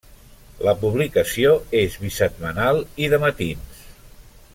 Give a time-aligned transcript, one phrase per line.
[0.67, 1.51] La publicació
[1.81, 3.85] és bisetmanal i de matins.